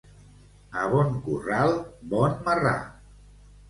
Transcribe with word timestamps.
A 0.85 0.85
bon 0.95 1.21
corral, 1.29 1.79
bon 2.17 2.37
marrà. 2.51 2.77